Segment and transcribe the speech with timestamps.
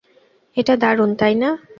[0.57, 1.49] এটা দারুণ, তাই না?